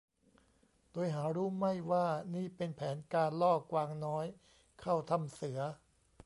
[0.91, 4.25] โดยหารู้ไม่ว่านี่เป็นแผนการล่อกวางน้อย
[4.81, 5.59] เข้าถ้ำเสือ